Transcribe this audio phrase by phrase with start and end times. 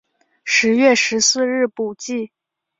[0.43, 2.31] 十月十四日补记。